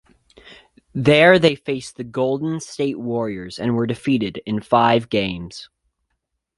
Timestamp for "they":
1.37-1.53